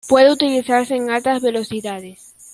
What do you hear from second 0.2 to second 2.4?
utilizarse en altas velocidades.